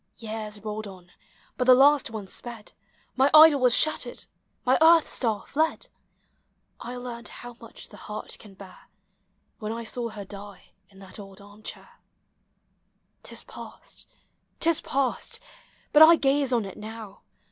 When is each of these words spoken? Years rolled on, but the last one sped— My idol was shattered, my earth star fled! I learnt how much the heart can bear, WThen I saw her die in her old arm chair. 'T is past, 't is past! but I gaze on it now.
Years 0.17 0.59
rolled 0.63 0.87
on, 0.87 1.11
but 1.57 1.65
the 1.65 1.75
last 1.75 2.09
one 2.09 2.25
sped— 2.25 2.73
My 3.15 3.29
idol 3.35 3.59
was 3.59 3.75
shattered, 3.75 4.25
my 4.65 4.79
earth 4.81 5.07
star 5.07 5.45
fled! 5.45 5.89
I 6.79 6.95
learnt 6.95 7.27
how 7.27 7.55
much 7.61 7.87
the 7.89 7.97
heart 7.97 8.37
can 8.39 8.55
bear, 8.55 8.87
WThen 9.61 9.71
I 9.75 9.83
saw 9.83 10.09
her 10.09 10.25
die 10.25 10.71
in 10.89 11.01
her 11.01 11.11
old 11.21 11.39
arm 11.39 11.61
chair. 11.61 11.99
'T 13.21 13.31
is 13.31 13.43
past, 13.43 14.07
't 14.59 14.71
is 14.71 14.81
past! 14.81 15.39
but 15.93 16.01
I 16.01 16.15
gaze 16.15 16.51
on 16.51 16.65
it 16.65 16.77
now. 16.77 17.21